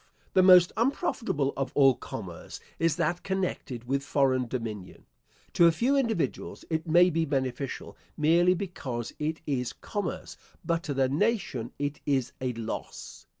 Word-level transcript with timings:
The 0.33 0.41
most 0.41 0.71
unprofitable 0.77 1.53
of 1.55 1.71
all 1.75 1.93
commerce 1.93 2.59
is 2.79 2.95
that 2.95 3.21
connected 3.21 3.83
with 3.83 4.01
foreign 4.03 4.47
dominion. 4.47 5.05
To 5.53 5.67
a 5.67 5.71
few 5.71 5.95
individuals 5.95 6.65
it 6.71 6.87
may 6.87 7.11
be 7.11 7.23
beneficial, 7.23 7.95
merely 8.17 8.55
because 8.55 9.13
it 9.19 9.41
is 9.45 9.73
commerce; 9.73 10.37
but 10.65 10.81
to 10.85 10.95
the 10.95 11.07
nation 11.07 11.71
it 11.77 11.99
is 12.07 12.33
a 12.41 12.51
loss. 12.53 13.27